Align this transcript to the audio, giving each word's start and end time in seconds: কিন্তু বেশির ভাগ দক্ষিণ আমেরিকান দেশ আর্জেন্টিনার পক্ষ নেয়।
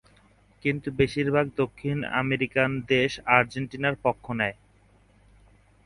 কিন্তু 0.65 0.87
বেশির 0.99 1.27
ভাগ 1.31 1.45
দক্ষিণ 1.57 1.97
আমেরিকান 2.21 2.69
দেশ 2.87 3.11
আর্জেন্টিনার 3.35 3.95
পক্ষ 4.03 4.25
নেয়। 4.31 4.55